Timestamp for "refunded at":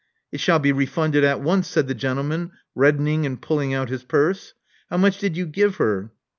0.71-1.41